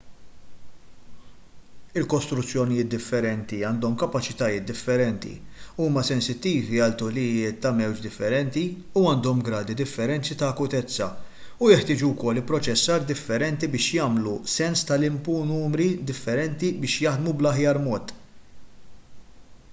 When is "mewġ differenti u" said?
7.81-9.03